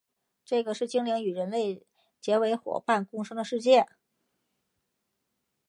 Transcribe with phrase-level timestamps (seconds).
[0.45, 1.85] 这是个精灵与人类
[2.19, 3.85] 结为夥伴共生的世界。